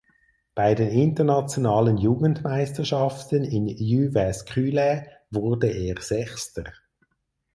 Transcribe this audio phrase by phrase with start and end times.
[0.55, 6.63] Bei den internationalen Jugendmeisterschaften in Jyväskylä wurde er Sechster.